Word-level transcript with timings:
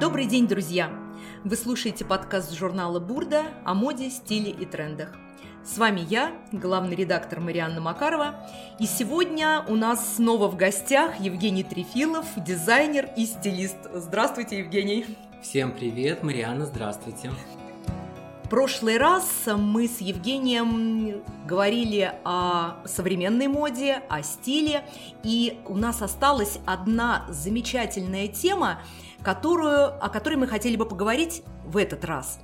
Добрый 0.00 0.24
день, 0.24 0.48
друзья! 0.48 0.90
Вы 1.44 1.56
слушаете 1.56 2.06
подкаст 2.06 2.54
журнала 2.54 2.98
«Бурда» 3.00 3.44
о 3.66 3.74
моде, 3.74 4.08
стиле 4.08 4.50
и 4.50 4.64
трендах. 4.64 5.14
С 5.62 5.76
вами 5.76 6.00
я, 6.08 6.32
главный 6.52 6.96
редактор 6.96 7.40
Марианна 7.40 7.82
Макарова, 7.82 8.48
и 8.78 8.86
сегодня 8.86 9.62
у 9.68 9.76
нас 9.76 10.16
снова 10.16 10.48
в 10.48 10.56
гостях 10.56 11.20
Евгений 11.20 11.64
Трефилов, 11.64 12.24
дизайнер 12.38 13.10
и 13.14 13.26
стилист. 13.26 13.76
Здравствуйте, 13.92 14.60
Евгений! 14.60 15.04
Всем 15.42 15.70
привет, 15.70 16.22
Марианна, 16.22 16.64
здравствуйте! 16.64 17.30
Прошлый 18.50 18.98
раз 18.98 19.46
мы 19.46 19.86
с 19.86 20.00
Евгением 20.00 21.22
говорили 21.46 22.12
о 22.24 22.84
современной 22.84 23.46
моде, 23.46 24.02
о 24.08 24.22
стиле, 24.22 24.84
и 25.22 25.60
у 25.66 25.76
нас 25.76 26.02
осталась 26.02 26.58
одна 26.66 27.24
замечательная 27.28 28.26
тема, 28.26 28.82
которую, 29.22 30.04
о 30.04 30.08
которой 30.08 30.34
мы 30.34 30.48
хотели 30.48 30.74
бы 30.74 30.84
поговорить 30.84 31.44
в 31.64 31.76
этот 31.76 32.04
раз. 32.04 32.40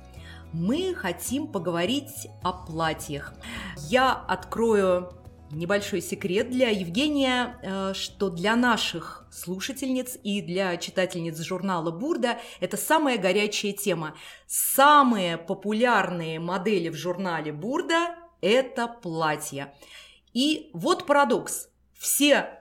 Мы 0.53 0.95
хотим 0.95 1.47
поговорить 1.47 2.29
о 2.41 2.53
платьях. 2.53 3.33
Я 3.89 4.13
открою 4.13 5.11
небольшой 5.51 6.01
секрет 6.01 6.49
для 6.49 6.69
Евгения, 6.69 7.59
э, 7.61 7.93
что 7.93 8.29
для 8.29 8.55
наших 8.55 9.25
слушательниц 9.31 10.17
и 10.23 10.41
для 10.41 10.77
читательниц 10.77 11.39
журнала 11.39 11.91
«Бурда» 11.91 12.39
это 12.59 12.77
самая 12.77 13.17
горячая 13.17 13.73
тема. 13.73 14.15
Самые 14.45 15.37
популярные 15.37 16.39
модели 16.39 16.89
в 16.89 16.95
журнале 16.95 17.51
«Бурда»– 17.51 18.15
это 18.41 18.87
платья. 18.87 19.73
И 20.33 20.69
вот 20.73 21.05
парадокс. 21.05 21.69
Все 21.93 22.56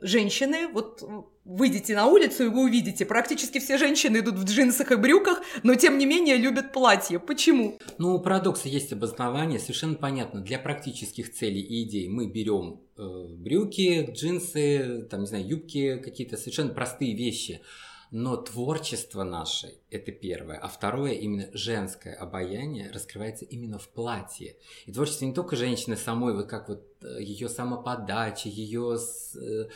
женщины, 0.00 0.68
вот 0.68 1.02
выйдете 1.44 1.94
на 1.94 2.06
улицу, 2.06 2.44
и 2.44 2.48
вы 2.48 2.64
увидите, 2.64 3.06
практически 3.06 3.58
все 3.58 3.78
женщины 3.78 4.18
идут 4.18 4.34
в 4.34 4.44
джинсах 4.44 4.90
и 4.90 4.96
брюках, 4.96 5.42
но 5.62 5.74
тем 5.74 5.96
не 5.96 6.04
менее 6.04 6.36
любят 6.36 6.72
платье. 6.72 7.18
Почему? 7.18 7.78
Ну, 7.98 8.16
у 8.16 8.20
парадокса 8.20 8.68
есть 8.68 8.92
обоснование, 8.92 9.58
совершенно 9.58 9.94
понятно. 9.94 10.40
Для 10.40 10.58
практических 10.58 11.32
целей 11.32 11.60
и 11.60 11.84
идей 11.84 12.08
мы 12.08 12.26
берем 12.26 12.80
э, 12.98 13.26
брюки, 13.36 14.10
джинсы, 14.10 15.06
там, 15.10 15.20
не 15.20 15.26
знаю, 15.26 15.46
юбки, 15.46 15.98
какие-то 16.02 16.36
совершенно 16.36 16.74
простые 16.74 17.14
вещи. 17.14 17.62
Но 18.10 18.36
творчество 18.36 19.24
наше– 19.24 19.74
это 19.90 20.12
первое. 20.12 20.58
А 20.58 20.68
второе, 20.68 21.12
именно 21.12 21.48
женское 21.52 22.14
обаяние 22.14 22.90
раскрывается 22.90 23.44
именно 23.44 23.78
в 23.78 23.88
платье. 23.88 24.56
И 24.86 24.92
творчество 24.92 25.24
не 25.24 25.34
только 25.34 25.56
женщины 25.56 25.96
самой, 25.96 26.34
вот 26.34 26.46
как 26.46 26.68
вот 26.68 26.86
э, 27.02 27.22
ее 27.22 27.48
самоподача, 27.48 28.48
ее 28.48 28.96
э, 29.34 29.68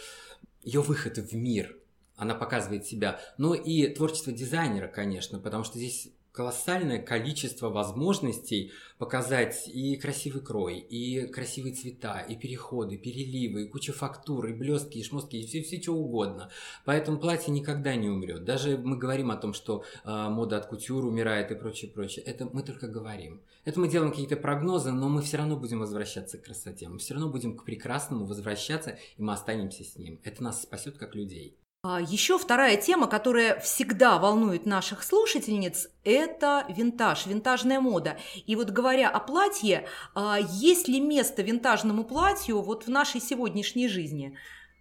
ее 0.62 0.81
выход 0.83 1.19
в 1.19 1.34
мир, 1.34 1.77
она 2.17 2.34
показывает 2.34 2.86
себя, 2.86 3.19
но 3.39 3.55
и 3.55 3.89
творчество 3.89 4.33
дизайнера, 4.33 4.89
конечно, 4.89 5.39
потому 5.39 5.64
что 5.64 5.78
здесь 5.78 6.11
колоссальное 6.33 7.00
количество 7.03 7.70
возможностей 7.70 8.73
показать 8.98 9.67
и 9.67 9.97
красивый 9.97 10.42
крой, 10.42 10.78
и 10.78 11.27
красивые 11.27 11.75
цвета, 11.75 12.20
и 12.20 12.36
переходы, 12.36 12.98
переливы, 12.98 13.62
и 13.62 13.69
куча 13.69 13.92
фактур, 13.92 14.47
и 14.47 14.53
блестки, 14.53 14.98
и 14.98 15.03
шмостки, 15.03 15.41
и 15.41 15.47
все, 15.47 15.62
все 15.62 15.81
что 15.81 15.95
угодно. 15.95 16.51
Поэтому 16.84 17.19
платье 17.19 17.53
никогда 17.53 17.97
не 17.97 18.08
умрет. 18.08 18.45
Даже 18.45 18.78
мы 18.78 18.97
говорим 18.97 19.31
о 19.31 19.36
том, 19.36 19.55
что 19.55 19.84
э, 20.05 20.28
мода 20.28 20.58
от 20.58 20.67
кутюр 20.67 21.05
умирает 21.05 21.51
и 21.51 21.55
прочее, 21.55 21.91
прочее. 21.91 22.25
Это 22.25 22.48
мы 22.53 22.62
только 22.62 22.86
говорим. 22.89 23.41
Это 23.64 23.81
мы 23.81 23.89
делаем 23.89 24.11
какие-то 24.11 24.36
прогнозы, 24.36 24.92
но 24.92 25.08
мы 25.08 25.23
все 25.23 25.36
равно 25.36 25.56
будем 25.56 25.81
возвращаться 25.81 26.39
к 26.39 26.45
красоте. 26.45 26.89
Мы 26.89 26.98
все 26.98 27.14
равно 27.14 27.28
будем 27.31 27.56
к 27.56 27.64
прекрасному 27.64 28.25
возвращаться, 28.25 28.98
и 29.17 29.23
мы 29.23 29.33
останемся 29.33 29.84
с 29.84 29.97
ним. 29.97 30.20
Это 30.25 30.42
нас 30.42 30.62
спасет 30.62 30.97
как 30.97 31.14
людей. 31.14 31.56
А 31.83 31.98
Еще 31.98 32.36
вторая 32.36 32.77
тема, 32.77 33.06
которая 33.06 33.59
всегда 33.59 34.19
волнует 34.19 34.67
наших 34.67 35.03
слушательниц, 35.03 35.89
это 36.05 36.67
винтаж, 36.69 37.25
винтажная 37.25 37.81
мода. 37.81 38.19
И 38.47 38.55
вот 38.55 38.69
говоря 38.69 39.09
о 39.09 39.19
платье, 39.19 39.86
а, 40.14 40.39
есть 40.39 40.89
ли 40.89 41.01
место 41.01 41.41
винтажному 41.41 42.05
платью 42.05 42.61
вот 42.61 42.85
в 42.85 42.91
нашей 42.91 43.23
сегодняшней 43.23 43.89
жизни? 43.89 44.36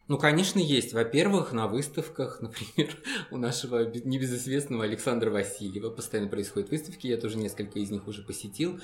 Ну, 0.09 0.17
конечно, 0.17 0.59
есть. 0.59 0.91
Во-первых, 0.91 1.53
на 1.53 1.67
выставках, 1.67 2.41
например, 2.41 2.89
у 3.31 3.37
нашего 3.37 3.85
небезызвестного 3.85 4.83
Александра 4.83 5.31
Васильева 5.31 5.91
постоянно 5.91 6.29
происходят 6.29 6.69
выставки, 6.69 7.07
я 7.07 7.15
тоже 7.15 7.37
несколько 7.37 7.79
из 7.79 7.91
них 7.91 8.09
уже 8.09 8.23
посетил. 8.23 8.81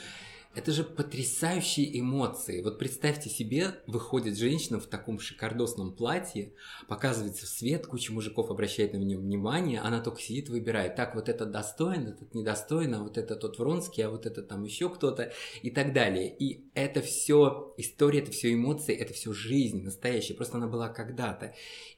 Это 0.55 0.71
же 0.71 0.85
потрясающие 0.85 1.99
эмоции. 1.99 2.61
Вот 2.61 2.79
представьте 2.79 3.29
себе, 3.29 3.75
выходит 3.87 4.37
женщина 4.37 4.79
в 4.79 4.85
таком 4.85 5.19
шикардосном 5.19 5.93
платье, 5.93 6.53
показывается 6.87 7.45
в 7.45 7.49
свет, 7.49 7.85
куча 7.85 8.13
мужиков 8.13 8.49
обращает 8.49 8.93
на 8.93 8.97
нее 8.97 9.17
внимание, 9.17 9.81
она 9.81 9.99
только 9.99 10.21
сидит, 10.21 10.47
выбирает, 10.47 10.95
так, 10.95 11.13
вот 11.13 11.27
этот 11.27 11.51
достоин, 11.51 12.07
этот 12.07 12.33
недостоин, 12.33 12.95
а 12.95 13.03
вот 13.03 13.17
это 13.17 13.35
тот 13.35 13.59
Вронский, 13.59 14.03
а 14.03 14.09
вот 14.09 14.25
это 14.25 14.41
там 14.41 14.63
еще 14.63 14.89
кто-то 14.89 15.33
и 15.61 15.71
так 15.71 15.91
далее. 15.91 16.33
И 16.33 16.63
это 16.73 17.01
все 17.01 17.73
история, 17.75 18.19
это 18.19 18.31
все 18.31 18.53
эмоции, 18.53 18.95
это 18.95 19.13
все 19.13 19.33
жизнь 19.33 19.83
настоящая, 19.83 20.35
просто 20.35 20.55
она 20.55 20.67
была 20.67 20.87
когда-то. 20.87 21.53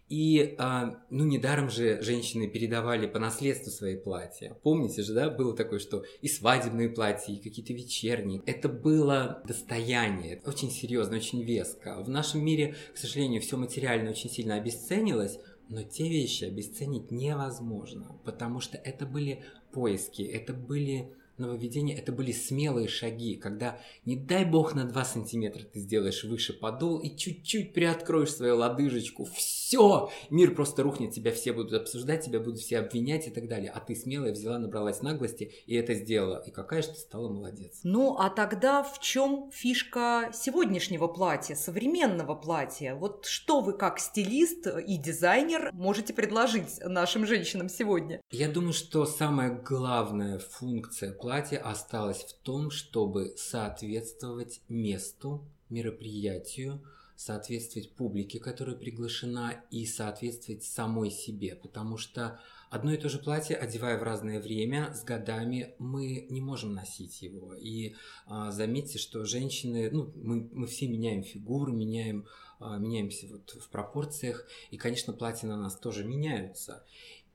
И, 0.09 0.55
а, 0.57 1.03
ну, 1.09 1.25
недаром 1.25 1.69
же 1.69 2.01
женщины 2.01 2.47
передавали 2.47 3.07
по 3.07 3.19
наследству 3.19 3.71
свои 3.71 3.97
платья. 3.97 4.57
Помните 4.63 5.01
же, 5.01 5.13
да, 5.13 5.29
было 5.29 5.55
такое, 5.55 5.79
что 5.79 6.05
и 6.21 6.29
свадебные 6.29 6.89
платья, 6.89 7.33
и 7.33 7.41
какие-то 7.41 7.73
вечерние. 7.73 8.41
Это 8.45 8.69
было 8.69 9.43
достояние, 9.45 10.41
очень 10.45 10.71
серьезно, 10.71 11.17
очень 11.17 11.43
веско. 11.43 12.01
В 12.01 12.09
нашем 12.09 12.43
мире, 12.43 12.75
к 12.93 12.97
сожалению, 12.97 13.41
все 13.41 13.57
материально 13.57 14.11
очень 14.11 14.29
сильно 14.29 14.55
обесценилось, 14.55 15.39
но 15.67 15.83
те 15.83 16.07
вещи 16.07 16.45
обесценить 16.45 17.11
невозможно, 17.11 18.17
потому 18.23 18.61
что 18.61 18.77
это 18.77 19.05
были 19.05 19.43
поиски, 19.73 20.21
это 20.21 20.53
были 20.53 21.13
нововведения 21.39 21.97
это 21.97 22.11
были 22.11 22.31
смелые 22.31 22.87
шаги, 22.87 23.35
когда, 23.35 23.79
не 24.05 24.15
дай 24.15 24.45
бог, 24.45 24.75
на 24.75 24.85
2 24.85 25.05
сантиметра 25.05 25.63
ты 25.63 25.79
сделаешь 25.79 26.23
выше 26.23 26.53
подол 26.53 26.99
и 26.99 27.15
чуть-чуть 27.15 27.73
приоткроешь 27.73 28.33
свою 28.33 28.57
лодыжечку. 28.57 29.25
Все! 29.25 30.09
Мир 30.29 30.55
просто 30.55 30.83
рухнет, 30.83 31.13
тебя 31.13 31.31
все 31.31 31.53
будут 31.53 31.73
обсуждать, 31.73 32.25
тебя 32.25 32.39
будут 32.39 32.59
все 32.59 32.79
обвинять 32.79 33.27
и 33.27 33.31
так 33.31 33.47
далее. 33.47 33.69
А 33.69 33.79
ты 33.79 33.95
смелая 33.95 34.31
взяла, 34.31 34.59
набралась 34.59 35.01
наглости 35.01 35.51
и 35.65 35.75
это 35.75 35.93
сделала. 35.93 36.43
И 36.45 36.51
какая 36.51 36.81
же 36.81 36.89
ты 36.89 36.95
стала 36.95 37.29
молодец. 37.29 37.79
Ну, 37.83 38.17
а 38.17 38.29
тогда 38.29 38.83
в 38.83 38.99
чем 38.99 39.51
фишка 39.51 40.31
сегодняшнего 40.33 41.07
платья, 41.07 41.55
современного 41.55 42.35
платья? 42.35 42.95
Вот 42.95 43.25
что 43.25 43.61
вы 43.61 43.73
как 43.73 43.99
стилист 43.99 44.67
и 44.67 44.97
дизайнер 44.97 45.71
можете 45.73 46.13
предложить 46.13 46.79
нашим 46.83 47.25
женщинам 47.25 47.69
сегодня? 47.69 48.21
Я 48.31 48.49
думаю, 48.49 48.73
что 48.73 49.05
самая 49.05 49.61
главная 49.61 50.39
функция 50.39 51.11
платье 51.27 51.57
осталось 51.57 52.23
в 52.23 52.33
том, 52.41 52.71
чтобы 52.71 53.33
соответствовать 53.35 54.61
месту, 54.69 55.45
мероприятию, 55.67 56.81
соответствовать 57.17 57.91
публике, 57.95 58.39
которая 58.39 58.77
приглашена, 58.77 59.61
и 59.69 59.85
соответствовать 59.85 60.63
самой 60.63 61.11
себе, 61.11 61.57
потому 61.57 61.97
что 61.97 62.39
одно 62.69 62.93
и 62.93 62.97
то 62.97 63.09
же 63.09 63.19
платье, 63.19 63.57
одевая 63.57 63.97
в 63.97 64.03
разное 64.03 64.39
время, 64.39 64.93
с 64.93 65.03
годами 65.03 65.75
мы 65.79 66.27
не 66.29 66.39
можем 66.39 66.73
носить 66.73 67.21
его. 67.21 67.53
И 67.55 67.95
а, 68.25 68.51
заметьте, 68.51 68.97
что 68.97 69.25
женщины, 69.25 69.89
ну, 69.91 70.13
мы, 70.15 70.47
мы 70.53 70.65
все 70.65 70.87
меняем 70.87 71.23
фигуру, 71.23 71.73
меняем, 71.73 72.25
а, 72.61 72.77
меняемся 72.77 73.27
вот 73.27 73.51
в 73.51 73.69
пропорциях, 73.69 74.47
и, 74.71 74.77
конечно, 74.77 75.11
платья 75.11 75.47
на 75.47 75.57
нас 75.57 75.77
тоже 75.77 76.05
меняются. 76.05 76.85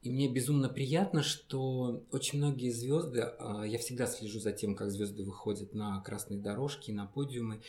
И 0.02 0.10
мне 0.10 0.28
безумно 0.28 0.68
приятно, 0.68 1.22
что 1.22 2.04
очень 2.10 2.38
многие 2.38 2.70
звезды, 2.70 3.20
а, 3.20 3.62
я 3.62 3.78
всегда 3.78 4.08
слежу 4.08 4.40
за 4.40 4.50
тем, 4.50 4.74
как 4.74 4.90
звезды 4.90 5.22
выходят 5.22 5.74
на 5.74 6.00
красные 6.00 6.40
дорожки, 6.40 6.90
на 6.90 7.06
подиумы, 7.06 7.62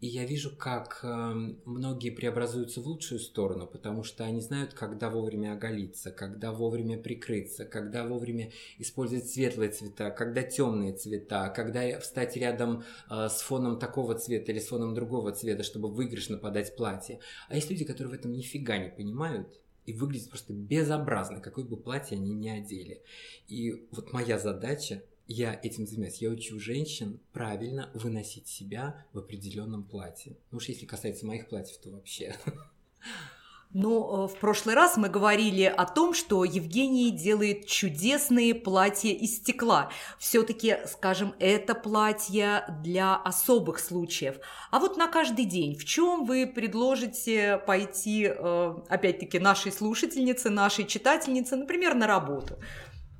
и 0.00 0.06
я 0.06 0.26
вижу, 0.26 0.54
как 0.54 1.00
эм, 1.02 1.60
многие 1.64 2.10
преобразуются 2.10 2.82
в 2.82 2.86
лучшую 2.86 3.18
сторону, 3.20 3.66
потому 3.66 4.04
что 4.04 4.24
они 4.24 4.42
знают, 4.42 4.74
когда 4.74 5.08
вовремя 5.08 5.54
оголиться, 5.54 6.10
когда 6.10 6.52
вовремя 6.52 6.98
прикрыться, 6.98 7.64
когда 7.64 8.06
вовремя 8.06 8.52
использовать 8.76 9.28
светлые 9.28 9.70
цвета, 9.70 10.10
когда 10.10 10.42
темные 10.42 10.92
цвета, 10.92 11.48
когда 11.48 11.98
встать 12.00 12.36
рядом 12.36 12.84
э, 13.10 13.28
с 13.28 13.40
фоном 13.40 13.78
такого 13.78 14.14
цвета 14.14 14.52
или 14.52 14.60
с 14.60 14.68
фоном 14.68 14.94
другого 14.94 15.32
цвета, 15.32 15.62
чтобы 15.62 15.88
выигрышно 15.88 16.36
подать 16.36 16.76
платье. 16.76 17.18
А 17.48 17.56
есть 17.56 17.70
люди, 17.70 17.84
которые 17.84 18.10
в 18.10 18.14
этом 18.14 18.32
нифига 18.32 18.76
не 18.76 18.90
понимают, 18.90 19.58
и 19.88 19.94
выглядит 19.94 20.28
просто 20.28 20.52
безобразно, 20.52 21.40
какое 21.40 21.64
бы 21.64 21.78
платье 21.78 22.18
они 22.18 22.34
ни 22.34 22.50
одели. 22.50 23.02
И 23.46 23.86
вот 23.90 24.12
моя 24.12 24.38
задача, 24.38 25.02
я 25.26 25.58
этим 25.62 25.86
занимаюсь, 25.86 26.20
я 26.20 26.28
учу 26.28 26.60
женщин 26.60 27.20
правильно 27.32 27.90
выносить 27.94 28.48
себя 28.48 29.06
в 29.14 29.18
определенном 29.18 29.84
платье. 29.84 30.36
Ну 30.50 30.58
уж 30.58 30.68
если 30.68 30.84
касается 30.84 31.24
моих 31.24 31.48
платьев, 31.48 31.78
то 31.78 31.90
вообще. 31.90 32.36
Ну, 33.74 34.26
в 34.26 34.34
прошлый 34.40 34.74
раз 34.74 34.96
мы 34.96 35.10
говорили 35.10 35.64
о 35.64 35.84
том, 35.84 36.14
что 36.14 36.42
Евгений 36.44 37.10
делает 37.10 37.66
чудесные 37.66 38.54
платья 38.54 39.10
из 39.10 39.36
стекла. 39.36 39.90
Все-таки, 40.18 40.78
скажем, 40.86 41.34
это 41.38 41.74
платье 41.74 42.64
для 42.82 43.16
особых 43.16 43.78
случаев. 43.78 44.36
А 44.70 44.78
вот 44.78 44.96
на 44.96 45.06
каждый 45.06 45.44
день 45.44 45.76
в 45.76 45.84
чем 45.84 46.24
вы 46.24 46.46
предложите 46.46 47.62
пойти, 47.66 48.24
э, 48.24 48.74
опять-таки, 48.88 49.38
нашей 49.38 49.70
слушательнице, 49.70 50.48
нашей 50.48 50.86
читательнице, 50.86 51.56
например, 51.56 51.94
на 51.94 52.06
работу? 52.06 52.58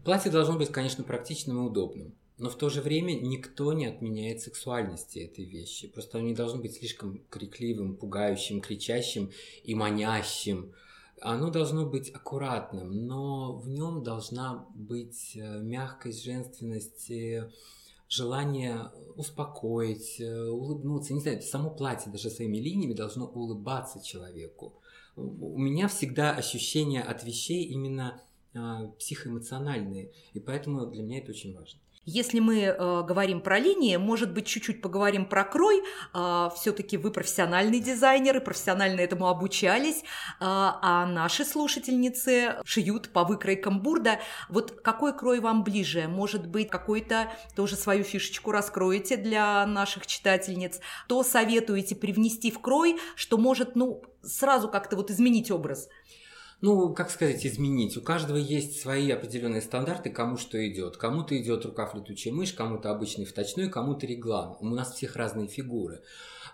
Платье 0.03 0.31
должно 0.31 0.57
быть, 0.57 0.73
конечно, 0.73 1.05
практичным 1.05 1.59
и 1.59 1.69
удобным. 1.69 2.15
Но 2.39 2.51
в 2.51 2.57
то 2.57 2.71
же 2.71 2.81
время 2.81 3.15
никто 3.15 3.73
не 3.73 3.87
отменяет 3.87 4.41
сексуальности 4.41 5.19
этой 5.19 5.45
вещи. 5.45 5.89
Просто 5.89 6.19
оно 6.19 6.29
не 6.29 6.35
должно 6.35 6.61
быть 6.61 6.77
слишком 6.77 7.21
крикливым, 7.31 7.97
пугающим, 7.97 8.61
кричащим 8.61 9.33
и 9.65 9.75
манящим. 9.75 10.73
Оно 11.21 11.51
должно 11.51 11.85
быть 11.85 12.11
аккуратным, 12.11 13.07
но 13.07 13.57
в 13.57 13.69
нем 13.69 14.05
должна 14.05 14.67
быть 14.77 15.33
э, 15.35 15.61
мягкость, 15.61 16.23
женственность, 16.23 17.11
э, 17.11 17.51
желание 18.09 18.93
успокоить, 19.17 20.21
э, 20.21 20.49
улыбнуться. 20.49 21.15
Не 21.15 21.21
знаю, 21.21 21.43
само 21.43 21.71
платье 21.71 22.13
даже 22.13 22.31
своими 22.31 22.59
линиями 22.59 22.95
должно 22.95 23.27
улыбаться 23.27 24.01
человеку. 24.01 24.75
У 25.17 25.59
меня 25.59 25.89
всегда 25.89 26.31
ощущение 26.37 27.03
от 27.03 27.25
вещей 27.25 27.65
именно 27.65 28.23
а, 28.55 28.87
психоэмоциональные, 28.99 30.13
и 30.33 30.39
поэтому 30.39 30.87
для 30.87 31.03
меня 31.03 31.19
это 31.19 31.33
очень 31.33 31.57
важно. 31.57 31.81
Если 32.11 32.41
мы 32.41 32.61
э, 32.61 33.03
говорим 33.07 33.43
про 33.43 33.59
линии, 33.59 33.99
может 33.99 34.33
быть, 34.33 34.47
чуть-чуть 34.47 34.81
поговорим 34.81 35.27
про 35.27 35.45
крой. 35.45 35.81
Э, 35.81 35.83
а, 36.15 36.51
Все-таки 36.57 36.97
вы 36.97 37.11
профессиональный 37.11 37.81
дизайнер 37.81 38.39
и 38.39 38.41
профессионально 38.41 39.03
этому 39.03 39.29
обучались, 39.29 39.99
э, 39.99 40.05
а 40.41 41.05
наши 41.05 41.45
слушательницы 41.45 42.63
шьют 42.65 43.11
по 43.13 43.25
выкройкам 43.25 43.83
бурда. 43.83 44.21
Вот 44.49 44.81
какой 44.81 45.15
крой 45.15 45.41
вам 45.41 45.65
ближе? 45.65 46.09
Может 46.09 46.47
быть, 46.47 46.71
какой-то 46.71 47.31
тоже 47.55 47.77
свою 47.77 48.05
фишечку 48.05 48.53
раскроете 48.53 49.19
для 49.19 49.67
наших 49.67 50.07
читательниц? 50.07 50.81
То 51.09 51.23
советуете 51.23 51.95
привнести 51.95 52.51
в 52.51 52.59
крой, 52.61 52.99
что 53.17 53.37
может, 53.37 53.77
ну, 53.77 54.03
сразу 54.23 54.71
как-то 54.71 54.97
вот 54.97 55.11
изменить 55.11 55.51
образ? 55.51 55.91
Ну, 56.61 56.93
как 56.93 57.11
сказать, 57.11 57.47
изменить. 57.47 57.97
У 57.97 58.01
каждого 58.01 58.37
есть 58.37 58.81
свои 58.81 59.11
определенные 59.11 59.63
стандарты, 59.63 60.11
кому 60.11 60.37
что 60.37 60.59
идет. 60.69 60.97
Кому-то 60.97 61.41
идет 61.41 61.65
рукав 61.65 61.95
летучая 61.95 62.35
мышь, 62.35 62.53
кому-то 62.53 62.91
обычный 62.91 63.25
вточной, 63.25 63.69
кому-то 63.69 64.07
реглан. 64.07 64.57
У 64.61 64.69
нас 64.69 64.95
всех 64.95 65.15
разные 65.15 65.47
фигуры. 65.47 66.03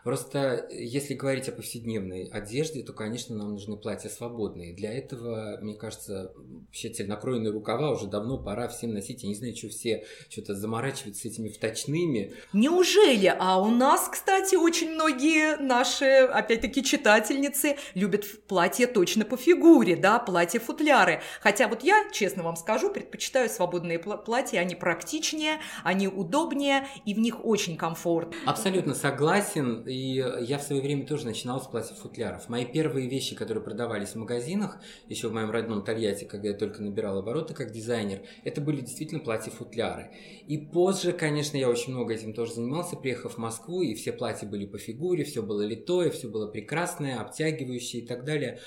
Просто 0.05 0.67
если 0.71 1.15
говорить 1.15 1.49
о 1.49 1.53
повседневной 1.53 2.25
одежде, 2.25 2.83
то, 2.83 2.93
конечно, 2.93 3.35
нам 3.35 3.53
нужны 3.53 3.77
платья 3.79 4.11
свободные. 4.11 4.75
Для 4.75 4.93
этого, 4.93 5.59
мне 5.63 5.75
кажется, 5.75 6.33
вообще 6.37 6.93
накроенные 7.05 7.51
рукава 7.51 7.91
уже 7.91 8.07
давно 8.07 8.37
пора 8.37 8.69
всем 8.69 8.93
носить. 8.93 9.23
Я 9.23 9.31
не 9.31 9.35
знаю, 9.35 9.57
что 9.57 9.69
все 9.69 10.05
что-то 10.29 10.55
заморачиваются 10.55 11.23
с 11.23 11.25
этими 11.25 11.49
вточными. 11.49 12.35
Неужели? 12.53 13.35
А 13.39 13.59
у 13.61 13.71
нас, 13.71 14.09
кстати, 14.11 14.57
очень 14.57 14.91
многие 14.93 15.57
наши, 15.57 16.05
опять-таки, 16.05 16.85
читательницы 16.85 17.77
любят 17.95 18.25
платья 18.47 18.87
точно 18.87 19.25
по 19.25 19.39
фигуре, 19.39 19.97
да, 19.97 20.19
платья-футляры. 20.19 21.23
Хотя 21.41 21.67
вот 21.67 21.83
я, 21.83 22.11
честно 22.13 22.43
вам 22.43 22.57
скажу, 22.57 22.91
предпочитаю 22.91 23.49
свободные 23.49 23.99
платья, 23.99 24.59
они 24.59 24.75
практичнее, 24.75 25.61
они 25.83 26.09
удобнее, 26.09 26.87
и 27.07 27.15
в 27.15 27.19
них 27.19 27.43
очень 27.45 27.79
комфорт. 27.79 28.35
Абсолютно 28.45 28.95
согласен. 28.95 29.87
И 29.95 30.25
я 30.41 30.59
в 30.59 30.63
свое 30.63 30.83
время 30.83 31.07
тоже 31.07 31.25
начинал 31.25 31.63
с 31.63 31.69
платьев-футляров. 31.69 32.49
Мои 32.49 32.65
первые 32.65 33.09
вещи, 33.09 33.37
которые 33.37 33.63
продавались 33.63 34.09
в 34.11 34.17
магазинах, 34.17 34.79
еще 35.09 35.29
в 35.29 35.33
моем 35.33 35.53
родном 35.53 35.85
Тольятти, 35.85 36.25
когда 36.25 36.49
я 36.49 36.55
только 36.55 36.83
набирал 36.83 37.19
обороты 37.19 37.55
как 37.55 37.71
дизайнер, 37.71 38.23
это 38.43 38.61
были 38.61 38.81
действительно 38.81 39.21
платья-футляры. 39.21 40.11
И 40.49 40.59
позже, 40.59 41.13
конечно, 41.13 41.57
я 41.57 41.71
очень 41.71 41.93
много 41.93 42.13
этим 42.13 42.35
тоже 42.35 42.55
занимался, 42.55 42.97
приехав 42.97 43.35
в 43.35 43.39
Москву, 43.39 43.83
и 43.83 43.95
все 43.95 44.13
платья 44.13 44.49
были 44.49 44.67
по 44.67 44.79
фигуре, 44.79 45.23
все 45.23 45.43
было 45.43 45.63
литое, 45.63 46.11
все 46.11 46.27
было 46.27 46.49
прекрасное, 46.49 47.21
обтягивающее 47.21 48.03
и 48.03 48.07
так 48.07 48.25
далее. 48.25 48.59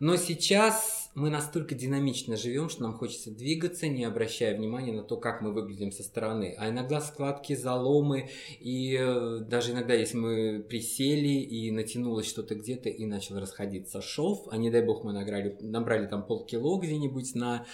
Но 0.00 0.16
сейчас 0.16 1.03
мы 1.14 1.30
настолько 1.30 1.74
динамично 1.74 2.36
живем, 2.36 2.68
что 2.68 2.82
нам 2.82 2.94
хочется 2.94 3.30
двигаться, 3.30 3.86
не 3.86 4.04
обращая 4.04 4.56
внимания 4.56 4.92
на 4.92 5.02
то, 5.02 5.16
как 5.16 5.42
мы 5.42 5.52
выглядим 5.52 5.92
со 5.92 6.02
стороны. 6.02 6.54
А 6.58 6.68
иногда 6.70 7.00
складки, 7.00 7.54
заломы, 7.54 8.30
и 8.58 8.98
э, 9.00 9.38
даже 9.40 9.72
иногда, 9.72 9.94
если 9.94 10.16
мы 10.16 10.64
присели 10.68 11.40
и 11.40 11.70
натянулось 11.70 12.26
что-то 12.26 12.56
где-то 12.56 12.88
и 12.88 13.06
начал 13.06 13.38
расходиться 13.38 14.02
шов, 14.02 14.48
а 14.50 14.56
не 14.56 14.70
дай 14.70 14.82
бог 14.82 15.04
мы 15.04 15.12
набрали, 15.12 15.56
набрали 15.60 16.06
там 16.06 16.26
полкило 16.26 16.80
где-нибудь 16.80 17.34
на 17.34 17.64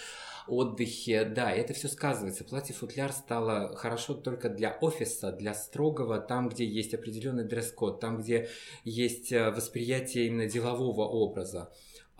отдыхе. 0.47 1.25
Да, 1.25 1.51
это 1.51 1.73
все 1.73 1.87
сказывается. 1.87 2.43
Платье-футляр 2.43 3.11
стало 3.11 3.75
хорошо 3.75 4.13
только 4.13 4.49
для 4.49 4.77
офиса, 4.81 5.31
для 5.31 5.53
строгого, 5.53 6.19
там, 6.19 6.49
где 6.49 6.65
есть 6.65 6.93
определенный 6.93 7.45
дресс-код, 7.45 7.99
там, 7.99 8.21
где 8.21 8.49
есть 8.83 9.31
э, 9.31 9.49
восприятие 9.49 10.27
именно 10.27 10.45
делового 10.45 11.07
образа. 11.07 11.71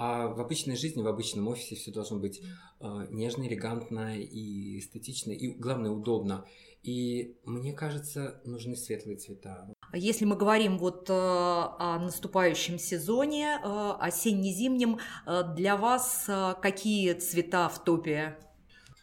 А 0.04 0.30
в 0.30 0.42
обычной 0.42 0.76
жизни, 0.76 1.04
в 1.04 1.08
обычном 1.12 1.48
офисе 1.48 1.76
все 1.76 1.92
должно 1.92 2.18
быть 2.18 2.42
э, 2.80 3.08
нежно, 3.12 3.48
элегантно 3.48 4.18
и 4.18 4.80
эстетично, 4.80 5.32
и 5.32 5.54
главное 5.54 5.92
удобно. 5.92 6.46
И 6.84 7.38
мне 7.46 7.74
кажется, 7.74 8.42
нужны 8.44 8.76
светлые 8.76 9.18
цвета. 9.18 9.72
Если 9.94 10.26
мы 10.26 10.36
говорим 10.36 10.80
вот 10.80 11.10
э, 11.10 11.14
о 11.14 12.00
наступающем 12.00 12.80
сезоне, 12.80 13.60
э, 13.64 13.92
осенне-зимнем, 14.00 14.98
э, 15.28 15.44
для 15.56 15.78
вас 15.78 16.28
какие 16.62 17.14
цвета 17.14 17.70
в 17.70 17.84
топе? 17.84 18.38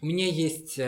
У 0.00 0.06
меня 0.06 0.26
есть 0.26 0.80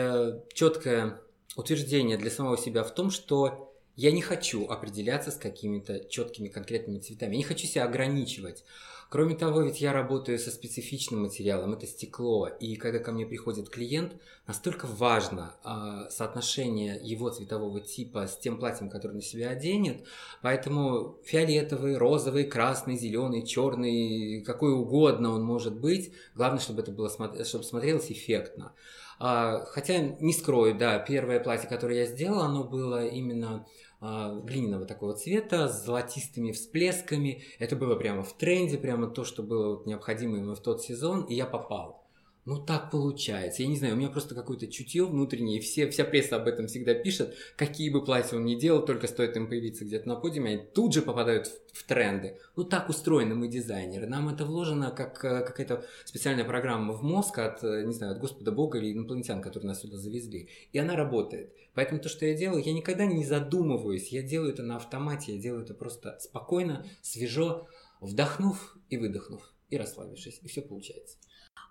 четкое 0.53 1.21
утверждение 1.55 2.17
для 2.17 2.31
самого 2.31 2.57
себя 2.57 2.83
в 2.83 2.93
том, 2.93 3.09
что 3.09 3.73
я 3.95 4.11
не 4.11 4.21
хочу 4.21 4.67
определяться 4.67 5.31
с 5.31 5.35
какими-то 5.35 6.05
четкими 6.09 6.47
конкретными 6.47 6.99
цветами. 6.99 7.33
Я 7.33 7.37
не 7.37 7.43
хочу 7.43 7.67
себя 7.67 7.85
ограничивать. 7.85 8.63
Кроме 9.11 9.35
того, 9.35 9.59
ведь 9.63 9.81
я 9.81 9.91
работаю 9.91 10.39
со 10.39 10.51
специфичным 10.51 11.23
материалом, 11.23 11.73
это 11.73 11.85
стекло, 11.85 12.47
и 12.47 12.77
когда 12.77 12.99
ко 12.99 13.11
мне 13.11 13.25
приходит 13.25 13.69
клиент, 13.69 14.13
настолько 14.47 14.85
важно 14.85 15.53
э, 15.65 16.09
соотношение 16.09 16.97
его 17.03 17.29
цветового 17.29 17.81
типа 17.81 18.27
с 18.27 18.37
тем 18.37 18.57
платьем, 18.57 18.89
которое 18.89 19.15
на 19.15 19.21
себя 19.21 19.49
оденет, 19.49 20.05
поэтому 20.41 21.17
фиолетовый, 21.25 21.97
розовый, 21.97 22.45
красный, 22.45 22.97
зеленый, 22.97 23.45
черный, 23.45 24.41
какой 24.45 24.71
угодно 24.71 25.31
он 25.31 25.43
может 25.43 25.77
быть, 25.77 26.13
главное, 26.33 26.61
чтобы 26.61 26.81
это 26.81 26.93
было, 26.93 27.09
чтобы 27.43 27.65
смотрелось 27.65 28.09
эффектно. 28.09 28.73
А, 29.19 29.65
хотя 29.65 29.99
не 29.99 30.31
скрою, 30.31 30.73
да, 30.73 30.97
первое 30.99 31.41
платье, 31.41 31.67
которое 31.67 31.99
я 31.99 32.05
сделал, 32.05 32.43
оно 32.43 32.63
было 32.63 33.05
именно 33.05 33.67
глиняного 34.01 34.85
такого 34.85 35.13
цвета 35.13 35.67
с 35.67 35.85
золотистыми 35.85 36.51
всплесками. 36.51 37.43
Это 37.59 37.75
было 37.75 37.95
прямо 37.95 38.23
в 38.23 38.33
тренде, 38.33 38.77
прямо 38.77 39.07
то, 39.07 39.23
что 39.23 39.43
было 39.43 39.75
вот 39.75 39.85
необходимо 39.85 40.37
именно 40.37 40.55
в 40.55 40.61
тот 40.61 40.81
сезон, 40.81 41.23
и 41.25 41.35
я 41.35 41.45
попал. 41.45 42.00
Ну, 42.43 42.57
так 42.57 42.89
получается. 42.89 43.61
Я 43.61 43.67
не 43.67 43.77
знаю, 43.77 43.93
у 43.93 43.97
меня 43.97 44.09
просто 44.09 44.33
какое-то 44.33 44.65
чутье 44.65 45.05
внутреннее, 45.05 45.61
все, 45.61 45.87
вся 45.89 46.03
пресса 46.03 46.37
об 46.37 46.47
этом 46.47 46.65
всегда 46.65 46.95
пишет. 46.95 47.35
Какие 47.55 47.91
бы 47.91 48.03
платья 48.03 48.37
он 48.37 48.45
ни 48.45 48.55
делал, 48.55 48.83
только 48.83 49.05
стоит 49.07 49.37
им 49.37 49.47
появиться 49.47 49.85
где-то 49.85 50.07
на 50.07 50.15
подиуме, 50.15 50.53
они 50.53 50.63
тут 50.73 50.91
же 50.91 51.03
попадают 51.03 51.47
в, 51.47 51.79
в 51.79 51.83
тренды. 51.83 52.39
Ну, 52.55 52.63
так 52.63 52.89
устроены 52.89 53.35
мы 53.35 53.47
дизайнеры. 53.47 54.07
Нам 54.07 54.29
это 54.29 54.45
вложено 54.45 54.89
как 54.89 55.23
э, 55.23 55.45
какая-то 55.45 55.85
специальная 56.03 56.43
программа 56.43 56.93
в 56.93 57.03
мозг 57.03 57.37
от, 57.37 57.63
э, 57.63 57.83
не 57.85 57.93
знаю, 57.93 58.13
от 58.13 58.19
Господа 58.19 58.51
Бога 58.51 58.79
или 58.79 58.91
инопланетян, 58.91 59.39
которые 59.39 59.67
нас 59.67 59.81
сюда 59.81 59.97
завезли. 59.97 60.49
И 60.71 60.79
она 60.79 60.95
работает. 60.95 61.53
Поэтому 61.75 62.01
то, 62.01 62.09
что 62.09 62.25
я 62.25 62.33
делаю, 62.33 62.63
я 62.63 62.73
никогда 62.73 63.05
не 63.05 63.23
задумываюсь. 63.23 64.07
Я 64.07 64.23
делаю 64.23 64.51
это 64.51 64.63
на 64.63 64.77
автомате, 64.77 65.35
я 65.35 65.41
делаю 65.41 65.63
это 65.63 65.75
просто 65.75 66.17
спокойно, 66.19 66.87
свежо, 67.03 67.67
вдохнув 67.99 68.77
и 68.89 68.97
выдохнув, 68.97 69.53
и 69.69 69.77
расслабившись. 69.77 70.39
И 70.41 70.47
все 70.47 70.63
получается. 70.63 71.17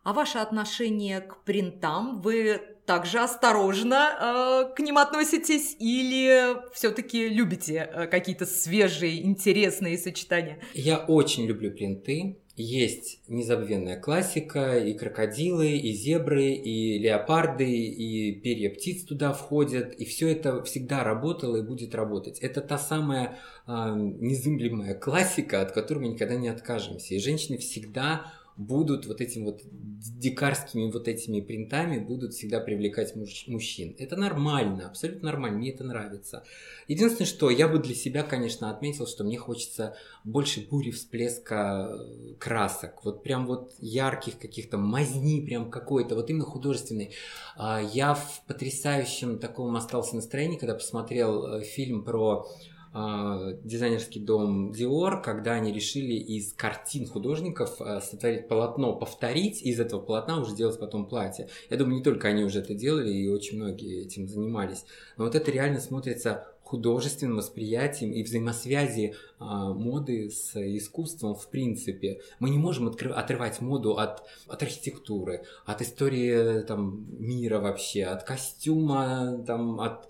А 0.02 0.14
ваше 0.14 0.38
отношение 0.38 1.20
к 1.20 1.42
принтам, 1.44 2.22
вы 2.22 2.60
также 2.86 3.18
осторожно 3.20 4.66
э, 4.70 4.74
к 4.74 4.80
ним 4.80 4.96
относитесь 4.96 5.76
или 5.78 6.56
все-таки 6.72 7.28
любите 7.28 7.88
э, 7.92 8.06
какие-то 8.06 8.46
свежие, 8.46 9.22
интересные 9.22 9.98
сочетания? 9.98 10.58
Я 10.74 10.98
очень 10.98 11.46
люблю 11.46 11.70
принты. 11.70 12.38
Есть 12.56 13.20
незабвенная 13.28 13.98
классика, 13.98 14.78
и 14.78 14.92
крокодилы, 14.94 15.68
и 15.68 15.92
зебры, 15.92 16.50
и 16.50 16.98
леопарды, 16.98 17.70
и 17.70 18.32
перья 18.40 18.70
птиц 18.70 19.04
туда 19.04 19.32
входят, 19.32 19.94
и 19.94 20.04
все 20.04 20.28
это 20.28 20.62
всегда 20.64 21.04
работало 21.04 21.56
и 21.56 21.62
будет 21.62 21.94
работать. 21.94 22.38
Это 22.40 22.60
та 22.60 22.76
самая 22.78 23.38
э, 23.66 23.72
незыблемая 23.96 24.94
классика, 24.94 25.60
от 25.60 25.72
которой 25.72 25.98
мы 26.00 26.08
никогда 26.08 26.36
не 26.36 26.48
откажемся. 26.48 27.14
И 27.14 27.20
женщины 27.20 27.58
всегда 27.58 28.32
будут 28.60 29.06
вот 29.06 29.22
этим 29.22 29.46
вот 29.46 29.62
дикарскими 29.64 30.90
вот 30.90 31.08
этими 31.08 31.40
принтами 31.40 31.98
будут 31.98 32.34
всегда 32.34 32.60
привлекать 32.60 33.16
муж, 33.16 33.44
мужчин. 33.46 33.96
Это 33.98 34.16
нормально, 34.16 34.86
абсолютно 34.86 35.30
нормально, 35.30 35.58
мне 35.58 35.72
это 35.72 35.82
нравится. 35.82 36.44
Единственное, 36.86 37.26
что 37.26 37.48
я 37.48 37.68
бы 37.68 37.78
для 37.78 37.94
себя, 37.94 38.22
конечно, 38.22 38.70
отметил, 38.70 39.06
что 39.06 39.24
мне 39.24 39.38
хочется 39.38 39.96
больше 40.24 40.66
бури 40.68 40.90
всплеска 40.90 41.88
э, 41.90 42.34
красок, 42.38 43.02
вот 43.04 43.22
прям 43.22 43.46
вот 43.46 43.72
ярких 43.78 44.38
каких-то, 44.38 44.76
мазни 44.76 45.44
прям 45.44 45.70
какой-то, 45.70 46.14
вот 46.14 46.28
именно 46.28 46.44
художественный. 46.44 47.12
А, 47.56 47.80
я 47.80 48.14
в 48.14 48.42
потрясающем 48.46 49.38
таком 49.38 49.74
остался 49.76 50.16
настроении, 50.16 50.58
когда 50.58 50.74
посмотрел 50.74 51.46
э, 51.46 51.62
фильм 51.62 52.04
про 52.04 52.46
э, 52.92 53.58
дизайнерский 53.64 54.20
дом 54.20 54.72
Dior, 54.72 55.22
когда 55.22 55.52
они 55.52 55.72
решили 55.72 56.14
из 56.14 56.52
картин 56.52 57.06
художников 57.06 57.80
э, 57.80 58.00
сотворить 58.00 58.48
полотно, 58.48 58.94
повторить, 58.94 59.62
и 59.62 59.70
из 59.70 59.80
этого 59.80 60.00
полотна 60.00 60.40
уже 60.40 60.54
делать 60.54 60.78
потом 60.78 61.06
платье. 61.06 61.48
Я 61.68 61.76
думаю, 61.76 61.96
не 61.96 62.02
только 62.02 62.28
они 62.28 62.44
уже 62.44 62.60
это 62.60 62.74
делали, 62.74 63.12
и 63.12 63.28
очень 63.28 63.58
многие 63.58 64.02
этим 64.02 64.28
занимались. 64.28 64.84
Но 65.16 65.24
вот 65.24 65.34
это 65.34 65.50
реально 65.50 65.80
смотрится 65.80 66.46
художественным 66.70 67.38
восприятием 67.38 68.12
и 68.12 68.22
взаимосвязи 68.22 69.16
а, 69.40 69.72
моды 69.72 70.30
с 70.30 70.54
искусством 70.54 71.34
в 71.34 71.48
принципе. 71.48 72.20
Мы 72.38 72.50
не 72.50 72.58
можем 72.58 72.88
откры- 72.88 73.10
отрывать 73.10 73.60
моду 73.60 73.98
от, 73.98 74.22
от 74.46 74.62
архитектуры, 74.62 75.42
от 75.66 75.82
истории 75.82 76.62
там, 76.62 77.06
мира 77.18 77.58
вообще, 77.58 78.04
от 78.04 78.22
костюма, 78.22 79.42
там, 79.44 79.80
от 79.80 80.08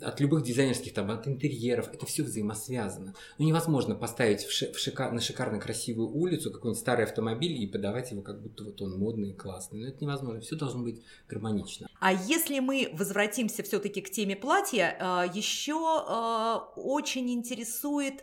от 0.00 0.20
любых 0.20 0.42
дизайнерских, 0.42 0.92
там, 0.92 1.10
от 1.10 1.26
интерьеров, 1.26 1.88
это 1.92 2.06
все 2.06 2.22
взаимосвязано. 2.22 3.14
Ну, 3.38 3.46
невозможно 3.46 3.94
поставить 3.94 4.42
в 4.44 4.52
ши- 4.52 4.72
в 4.72 4.76
шика- 4.76 5.10
на 5.10 5.20
шикарно 5.20 5.58
красивую 5.58 6.08
улицу 6.10 6.50
какой-нибудь 6.50 6.78
старый 6.78 7.04
автомобиль 7.04 7.52
и 7.52 7.66
подавать 7.66 8.10
его, 8.10 8.22
как 8.22 8.42
будто 8.42 8.64
вот 8.64 8.80
он 8.82 8.98
модный 8.98 9.30
и 9.30 9.34
классный. 9.34 9.80
Но 9.80 9.88
это 9.88 9.98
невозможно, 10.00 10.40
все 10.40 10.56
должно 10.56 10.82
быть 10.82 11.02
гармонично. 11.28 11.88
А 12.00 12.12
если 12.12 12.60
мы 12.60 12.90
возвратимся 12.92 13.62
все-таки 13.62 14.02
к 14.02 14.10
теме 14.10 14.36
платья, 14.36 14.96
э, 14.98 15.30
еще 15.34 16.04
э, 16.06 16.56
очень 16.76 17.30
интересует 17.30 18.22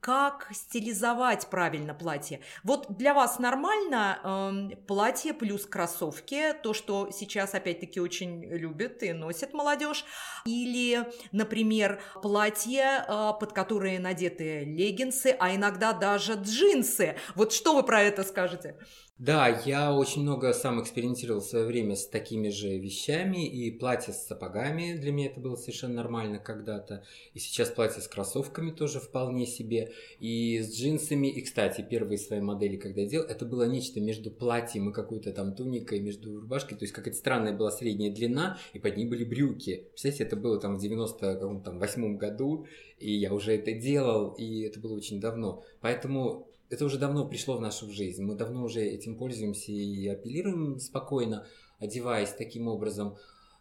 как 0.00 0.48
стилизовать 0.52 1.48
правильно 1.48 1.94
платье. 1.94 2.40
Вот 2.64 2.96
для 2.96 3.12
вас 3.12 3.38
нормально 3.38 4.72
э, 4.72 4.76
платье 4.86 5.34
плюс 5.34 5.66
кроссовки, 5.66 6.54
то, 6.62 6.72
что 6.72 7.10
сейчас 7.12 7.54
опять-таки 7.54 8.00
очень 8.00 8.44
любят 8.44 9.02
и 9.02 9.12
носит 9.12 9.52
молодежь, 9.52 10.04
или, 10.46 11.06
например, 11.32 12.02
платье, 12.22 13.04
э, 13.06 13.32
под 13.38 13.52
которые 13.52 14.00
надеты 14.00 14.64
леггинсы, 14.64 15.36
а 15.38 15.54
иногда 15.54 15.92
даже 15.92 16.34
джинсы. 16.34 17.16
Вот 17.34 17.52
что 17.52 17.74
вы 17.74 17.82
про 17.82 18.00
это 18.02 18.24
скажете? 18.24 18.78
Да, 19.20 19.48
я 19.66 19.94
очень 19.94 20.22
много 20.22 20.54
сам 20.54 20.80
экспериментировал 20.80 21.42
в 21.42 21.44
свое 21.44 21.66
время 21.66 21.94
с 21.94 22.06
такими 22.06 22.48
же 22.48 22.78
вещами, 22.78 23.46
и 23.46 23.70
платье 23.70 24.14
с 24.14 24.26
сапогами 24.26 24.94
для 24.94 25.12
меня 25.12 25.26
это 25.26 25.40
было 25.40 25.56
совершенно 25.56 25.96
нормально 25.96 26.38
когда-то, 26.38 27.04
и 27.34 27.38
сейчас 27.38 27.68
платье 27.68 28.00
с 28.00 28.08
кроссовками 28.08 28.70
тоже 28.70 28.98
вполне 28.98 29.44
себе, 29.44 29.92
и 30.20 30.60
с 30.60 30.74
джинсами, 30.74 31.26
и, 31.26 31.42
кстати, 31.42 31.82
первые 31.82 32.16
свои 32.16 32.40
модели, 32.40 32.78
когда 32.78 33.02
я 33.02 33.08
делал, 33.08 33.26
это 33.26 33.44
было 33.44 33.64
нечто 33.64 34.00
между 34.00 34.30
платьем 34.30 34.88
и 34.88 34.94
какой-то 34.94 35.32
там 35.32 35.54
туникой, 35.54 36.00
между 36.00 36.40
рубашкой, 36.40 36.78
то 36.78 36.84
есть 36.84 36.94
какая-то 36.94 37.18
странная 37.18 37.52
была 37.54 37.70
средняя 37.70 38.10
длина, 38.10 38.56
и 38.72 38.78
под 38.78 38.96
ней 38.96 39.06
были 39.06 39.24
брюки. 39.24 39.84
Представляете, 39.90 40.24
это 40.24 40.36
было 40.36 40.58
там 40.58 40.78
в 40.78 40.80
98 40.80 42.16
году, 42.16 42.66
и 42.98 43.12
я 43.12 43.34
уже 43.34 43.54
это 43.54 43.72
делал, 43.72 44.30
и 44.30 44.62
это 44.62 44.80
было 44.80 44.94
очень 44.94 45.20
давно. 45.20 45.62
Поэтому 45.82 46.49
это 46.70 46.84
уже 46.84 46.98
давно 46.98 47.26
пришло 47.26 47.56
в 47.56 47.60
нашу 47.60 47.90
жизнь. 47.90 48.22
Мы 48.22 48.36
давно 48.36 48.62
уже 48.64 48.80
этим 48.80 49.16
пользуемся 49.16 49.72
и 49.72 50.06
апеллируем 50.06 50.78
спокойно, 50.78 51.46
одеваясь 51.78 52.30
таким 52.30 52.68
образом. 52.68 53.16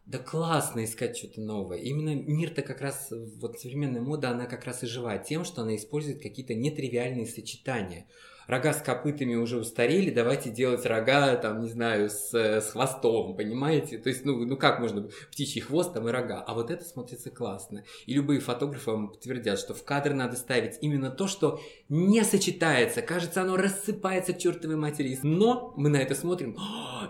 Да 0.05 0.19
классно 0.19 0.85
искать 0.85 1.17
что-то 1.17 1.41
новое. 1.41 1.79
Именно 1.79 2.15
мир-то 2.15 2.61
как 2.61 2.81
раз, 2.81 3.11
вот 3.11 3.59
современная 3.59 4.01
мода, 4.01 4.29
она 4.29 4.45
как 4.45 4.63
раз 4.65 4.83
и 4.83 4.87
живая 4.87 5.19
тем, 5.19 5.43
что 5.43 5.63
она 5.63 5.75
использует 5.75 6.21
какие-то 6.21 6.53
нетривиальные 6.53 7.25
сочетания 7.25 8.07
рога 8.49 8.73
с 8.73 8.81
копытами 8.81 9.35
уже 9.35 9.57
устарели, 9.57 10.09
давайте 10.09 10.49
делать 10.49 10.85
рога, 10.85 11.35
там, 11.35 11.61
не 11.61 11.69
знаю, 11.69 12.09
с, 12.09 12.33
с 12.33 12.71
хвостом, 12.71 13.35
понимаете? 13.35 13.99
То 13.99 14.09
есть, 14.09 14.25
ну, 14.25 14.43
ну 14.45 14.57
как 14.57 14.79
можно 14.79 15.07
птичий 15.31 15.61
хвост 15.61 15.93
там 15.93 16.09
и 16.09 16.11
рога? 16.11 16.41
А 16.41 16.53
вот 16.55 16.71
это 16.71 16.83
смотрится 16.83 17.29
классно. 17.29 17.83
И 18.07 18.13
любые 18.13 18.39
фотографы 18.39 18.91
вам 18.91 19.09
подтвердят, 19.09 19.59
что 19.59 19.73
в 19.73 19.83
кадр 19.83 20.13
надо 20.13 20.35
ставить 20.35 20.79
именно 20.81 21.11
то, 21.11 21.27
что 21.27 21.61
не 21.89 22.23
сочетается. 22.23 23.01
Кажется, 23.03 23.43
оно 23.43 23.55
рассыпается 23.55 24.33
к 24.33 24.39
чертовой 24.39 24.75
матери. 24.75 25.17
Но 25.21 25.73
мы 25.77 25.89
на 25.89 25.97
это 25.97 26.15
смотрим, 26.15 26.57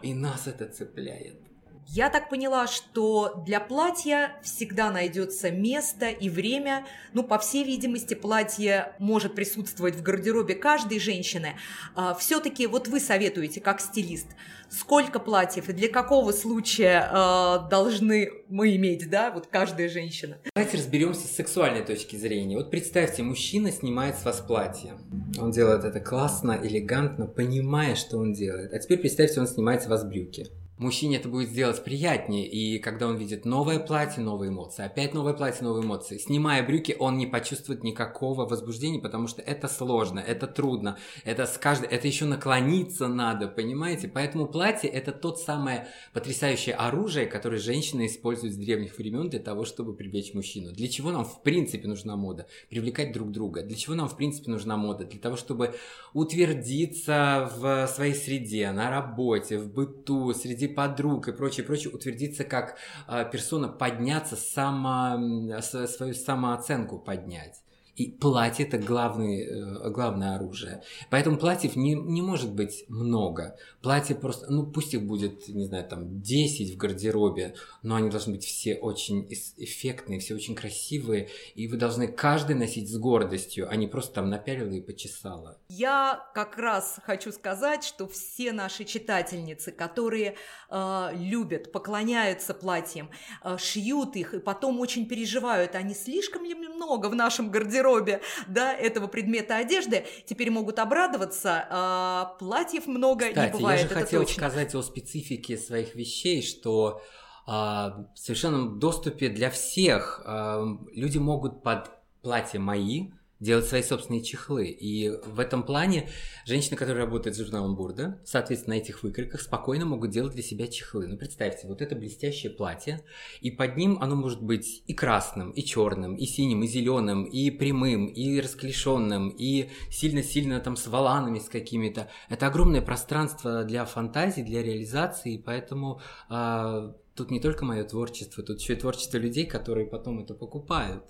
и 0.03 0.13
нас 0.13 0.47
это 0.47 0.67
цепляет. 0.67 1.48
Я 1.91 2.11
так 2.11 2.29
поняла, 2.29 2.67
что 2.67 3.41
для 3.47 3.59
платья 3.59 4.33
всегда 4.43 4.91
найдется 4.91 5.49
место 5.49 6.07
и 6.07 6.29
время. 6.29 6.85
Ну, 7.13 7.23
по 7.23 7.39
всей 7.39 7.63
видимости, 7.63 8.13
платье 8.13 8.93
может 8.99 9.33
присутствовать 9.33 9.95
в 9.95 10.03
гардеробе 10.03 10.53
каждой 10.53 10.99
женщины. 10.99 11.55
А, 11.95 12.13
Все-таки 12.13 12.67
вот 12.67 12.87
вы 12.87 12.99
советуете, 12.99 13.59
как 13.59 13.81
стилист, 13.81 14.27
сколько 14.69 15.17
платьев 15.19 15.67
и 15.69 15.73
для 15.73 15.89
какого 15.89 16.31
случая 16.31 17.09
э, 17.11 17.69
должны 17.71 18.33
мы 18.49 18.75
иметь, 18.75 19.09
да, 19.09 19.31
вот 19.31 19.47
каждая 19.47 19.89
женщина? 19.89 20.37
Давайте 20.53 20.77
разберемся 20.77 21.25
с 21.25 21.31
сексуальной 21.31 21.83
точки 21.83 22.15
зрения. 22.17 22.55
Вот 22.55 22.69
представьте, 22.69 23.23
мужчина 23.23 23.71
снимает 23.71 24.15
с 24.15 24.25
вас 24.25 24.41
платье. 24.41 24.93
Он 25.39 25.49
делает 25.49 25.83
это 25.85 25.99
классно, 25.99 26.59
элегантно, 26.61 27.25
понимая, 27.25 27.95
что 27.95 28.19
он 28.19 28.33
делает. 28.33 28.73
А 28.73 28.77
теперь 28.77 28.99
представьте, 28.99 29.39
он 29.39 29.47
снимает 29.47 29.81
с 29.81 29.87
вас 29.87 30.03
брюки 30.03 30.51
мужчине 30.79 31.17
это 31.17 31.29
будет 31.29 31.49
сделать 31.49 31.83
приятнее, 31.83 32.47
и 32.47 32.79
когда 32.79 33.07
он 33.07 33.17
видит 33.17 33.45
новое 33.45 33.79
платье, 33.79 34.23
новые 34.23 34.49
эмоции, 34.49 34.83
опять 34.83 35.13
новое 35.13 35.33
платье, 35.33 35.63
новые 35.63 35.83
эмоции, 35.83 36.17
снимая 36.17 36.65
брюки, 36.65 36.95
он 36.97 37.17
не 37.17 37.27
почувствует 37.27 37.83
никакого 37.83 38.45
возбуждения, 38.45 38.99
потому 38.99 39.27
что 39.27 39.41
это 39.41 39.67
сложно, 39.67 40.19
это 40.19 40.47
трудно, 40.47 40.97
это 41.25 41.45
с 41.45 41.57
каждой, 41.57 41.89
это 41.89 42.07
еще 42.07 42.25
наклониться 42.25 43.07
надо, 43.07 43.47
понимаете? 43.47 44.07
Поэтому 44.07 44.47
платье 44.47 44.89
это 44.89 45.11
тот 45.11 45.39
самое 45.39 45.87
потрясающее 46.13 46.75
оружие, 46.75 47.25
которое 47.25 47.57
женщины 47.57 48.05
используют 48.05 48.53
с 48.53 48.57
древних 48.57 48.97
времен 48.97 49.29
для 49.29 49.39
того, 49.39 49.65
чтобы 49.65 49.93
привлечь 49.93 50.33
мужчину. 50.33 50.71
Для 50.71 50.87
чего 50.87 51.11
нам 51.11 51.25
в 51.25 51.43
принципе 51.43 51.87
нужна 51.87 52.15
мода? 52.15 52.47
Привлекать 52.69 53.11
друг 53.11 53.31
друга. 53.31 53.63
Для 53.63 53.75
чего 53.75 53.95
нам 53.95 54.07
в 54.07 54.15
принципе 54.15 54.49
нужна 54.49 54.77
мода? 54.77 55.03
Для 55.03 55.19
того, 55.19 55.35
чтобы 55.35 55.75
утвердиться 56.13 57.51
в 57.57 57.87
своей 57.87 58.13
среде, 58.13 58.71
на 58.71 58.89
работе, 58.89 59.57
в 59.57 59.73
быту, 59.73 60.33
среди 60.33 60.68
подруг 60.69 61.27
и 61.27 61.31
прочее, 61.31 61.65
прочее, 61.65 61.93
утвердиться 61.93 62.43
как 62.43 62.77
э, 63.07 63.29
персона, 63.31 63.67
подняться, 63.67 64.35
само, 64.35 65.61
свою 65.61 66.13
самооценку 66.13 66.99
поднять. 66.99 67.61
И 67.99 68.09
платье 68.11 68.65
это 68.65 68.77
главный, 68.77 69.43
э, 69.43 69.89
главное 69.89 70.35
оружие. 70.35 70.81
Поэтому 71.09 71.37
платьев 71.37 71.75
не, 71.75 71.95
не 71.95 72.21
может 72.21 72.53
быть 72.53 72.85
много. 72.87 73.57
Платье 73.81 74.15
просто, 74.15 74.49
ну 74.49 74.65
пусть 74.65 74.93
их 74.93 75.05
будет, 75.05 75.49
не 75.49 75.65
знаю, 75.65 75.85
там 75.85 76.21
10 76.21 76.73
в 76.73 76.77
гардеробе, 76.77 77.55
но 77.83 77.95
они 77.95 78.09
должны 78.09 78.35
быть 78.35 78.45
все 78.45 78.75
очень 78.75 79.27
эффектные, 79.57 80.21
все 80.21 80.33
очень 80.33 80.55
красивые. 80.55 81.27
И 81.55 81.67
вы 81.67 81.75
должны 81.75 82.07
каждый 82.07 82.55
носить 82.55 82.89
с 82.89 82.97
гордостью, 82.97 83.67
а 83.69 83.75
не 83.75 83.87
просто 83.87 84.13
там 84.13 84.29
напялила 84.29 84.71
и 84.71 84.79
почесала. 84.79 85.57
Я 85.67 86.25
как 86.33 86.57
раз 86.57 87.01
хочу 87.03 87.33
сказать, 87.33 87.83
что 87.83 88.07
все 88.07 88.53
наши 88.53 88.85
читательницы, 88.85 89.73
которые 89.73 90.35
э, 90.69 91.09
любят, 91.15 91.73
поклоняются 91.73 92.53
платьям, 92.53 93.09
э, 93.43 93.57
шьют 93.57 94.15
их 94.15 94.33
и 94.33 94.39
потом 94.39 94.79
очень 94.79 95.05
переживают, 95.05 95.75
они 95.75 95.93
слишком 95.93 96.45
ли 96.45 96.55
много 96.55 97.07
в 97.07 97.15
нашем 97.15 97.51
гардеробе 97.51 97.88
гардеробе 97.89 98.21
да, 98.47 98.73
этого 98.73 99.07
предмета 99.07 99.57
одежды, 99.57 100.05
теперь 100.25 100.51
могут 100.51 100.79
обрадоваться. 100.79 101.67
А, 101.69 102.35
платьев 102.39 102.87
много 102.87 103.29
Кстати, 103.29 103.53
не 103.53 103.57
бывает. 103.57 103.81
Я 103.81 103.87
же 103.87 103.93
хотел 103.93 104.21
точно. 104.21 104.35
сказать 104.35 104.75
о 104.75 104.81
специфике 104.81 105.57
своих 105.57 105.95
вещей, 105.95 106.41
что 106.41 107.01
а, 107.45 108.05
в 108.13 108.19
совершенном 108.19 108.79
доступе 108.79 109.29
для 109.29 109.49
всех 109.49 110.21
а, 110.25 110.63
люди 110.93 111.17
могут 111.17 111.63
под 111.63 111.89
платье 112.21 112.59
мои 112.59 113.11
делать 113.39 113.65
свои 113.65 113.81
собственные 113.81 114.23
чехлы. 114.23 114.67
И 114.67 115.09
в 115.09 115.39
этом 115.39 115.63
плане 115.63 116.09
женщины, 116.45 116.75
которые 116.75 117.03
работают 117.05 117.35
с 117.35 117.39
журналом 117.39 117.75
Бурда, 117.75 118.21
соответственно, 118.25 118.75
на 118.75 118.79
этих 118.79 119.03
выкройках 119.03 119.41
спокойно 119.41 119.85
могут 119.85 120.11
делать 120.11 120.33
для 120.33 120.43
себя 120.43 120.67
чехлы. 120.67 121.07
Ну, 121.07 121.17
представьте, 121.17 121.67
вот 121.67 121.81
это 121.81 121.95
блестящее 121.95 122.51
платье, 122.51 123.01
и 123.41 123.51
под 123.51 123.77
ним 123.77 123.97
оно 124.01 124.15
может 124.15 124.41
быть 124.41 124.83
и 124.87 124.93
красным, 124.93 125.51
и 125.51 125.63
черным, 125.63 126.15
и 126.15 126.25
синим, 126.25 126.63
и 126.63 126.67
зеленым, 126.67 127.23
и 127.23 127.49
прямым, 127.49 128.07
и 128.07 128.39
расклешенным, 128.39 129.29
и 129.29 129.69
сильно-сильно 129.89 130.59
там 130.59 130.75
с 130.75 130.87
валанами 130.87 131.39
с 131.39 131.49
какими-то. 131.49 132.09
Это 132.29 132.47
огромное 132.47 132.81
пространство 132.81 133.63
для 133.63 133.85
фантазии, 133.85 134.41
для 134.41 134.61
реализации, 134.61 135.37
поэтому 135.37 136.01
э, 136.29 136.93
тут 137.15 137.31
не 137.31 137.39
только 137.39 137.65
мое 137.65 137.83
творчество, 137.83 138.43
тут 138.43 138.59
еще 138.59 138.73
и 138.73 138.77
творчество 138.77 139.17
людей, 139.17 139.45
которые 139.45 139.87
потом 139.87 140.19
это 140.19 140.33
покупают. 140.33 141.03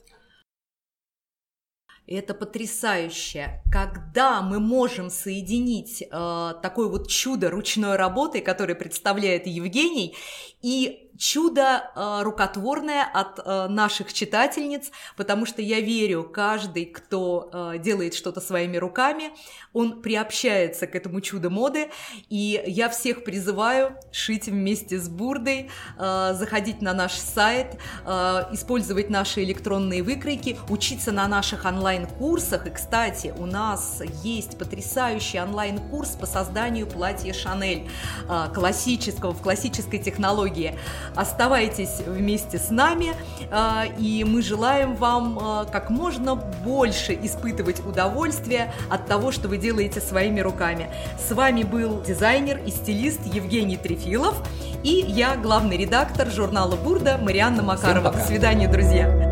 Это 2.09 2.33
потрясающе. 2.33 3.61
Когда 3.71 4.41
мы 4.41 4.59
можем 4.59 5.11
соединить 5.11 6.01
э, 6.01 6.53
такое 6.59 6.87
вот 6.87 7.07
чудо 7.07 7.51
ручной 7.51 7.97
работы, 7.97 8.41
которое 8.41 8.73
представляет 8.73 9.45
Евгений, 9.45 10.15
и 10.63 11.08
чудо 11.19 11.91
э, 11.95 12.21
рукотворное 12.23 13.03
от 13.03 13.39
э, 13.39 13.67
наших 13.67 14.13
читательниц, 14.13 14.89
потому 15.17 15.45
что 15.45 15.61
я 15.61 15.81
верю, 15.81 16.23
каждый, 16.23 16.85
кто 16.85 17.49
э, 17.51 17.77
делает 17.77 18.13
что-то 18.13 18.39
своими 18.39 18.77
руками, 18.77 19.31
он 19.73 20.01
приобщается 20.01 20.87
к 20.87 20.95
этому 20.95 21.19
чуду 21.21 21.51
моды, 21.51 21.89
и 22.29 22.63
я 22.65 22.89
всех 22.89 23.23
призываю 23.25 23.97
шить 24.11 24.47
вместе 24.47 24.97
с 24.97 25.09
Бурдой, 25.09 25.69
э, 25.97 26.33
заходить 26.33 26.81
на 26.81 26.93
наш 26.93 27.11
сайт, 27.11 27.77
э, 28.05 28.09
использовать 28.53 29.09
наши 29.09 29.43
электронные 29.43 30.03
выкройки, 30.03 30.57
учиться 30.69 31.11
на 31.11 31.27
наших 31.27 31.65
онлайн-курсах, 31.65 32.65
и, 32.65 32.69
кстати, 32.69 33.33
у 33.37 33.45
нас 33.45 34.01
есть 34.23 34.57
потрясающий 34.57 35.41
онлайн-курс 35.41 36.11
по 36.11 36.25
созданию 36.25 36.87
платья 36.87 37.33
Шанель, 37.33 37.89
э, 38.29 38.47
классического, 38.53 39.33
в 39.33 39.41
классической 39.41 39.99
технологии. 39.99 40.79
Оставайтесь 41.15 42.01
вместе 42.05 42.57
с 42.57 42.69
нами, 42.69 43.13
а, 43.51 43.85
и 43.97 44.23
мы 44.23 44.41
желаем 44.41 44.95
вам 44.95 45.39
а, 45.41 45.65
как 45.65 45.89
можно 45.89 46.35
больше 46.35 47.13
испытывать 47.13 47.85
удовольствие 47.85 48.73
от 48.89 49.07
того, 49.07 49.31
что 49.31 49.47
вы 49.47 49.57
делаете 49.57 50.01
своими 50.01 50.39
руками. 50.39 50.89
С 51.17 51.31
вами 51.31 51.63
был 51.63 52.01
дизайнер 52.01 52.59
и 52.65 52.71
стилист 52.71 53.21
Евгений 53.25 53.77
Трефилов 53.77 54.35
и 54.83 55.03
я, 55.07 55.35
главный 55.35 55.77
редактор 55.77 56.29
журнала 56.29 56.75
«Бурда» 56.75 57.17
Марианна 57.17 57.63
Макарова. 57.63 58.11
До 58.11 58.19
свидания, 58.19 58.67
друзья! 58.67 59.28